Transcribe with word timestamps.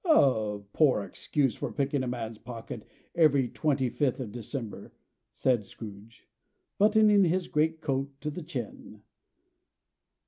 "A 0.03 0.59
poor 0.73 1.03
excuse 1.03 1.53
for 1.53 1.71
picking 1.71 2.01
a 2.01 2.07
man's 2.07 2.39
pocket 2.39 2.87
every 3.13 3.47
twenty 3.47 3.87
fifth 3.87 4.19
of 4.19 4.31
December!" 4.31 4.93
said 5.31 5.63
Scrooge, 5.63 6.27
buttoning 6.79 7.25
his 7.25 7.47
great 7.47 7.81
coat 7.81 8.09
to 8.21 8.31
the 8.31 8.41
chin. 8.41 9.03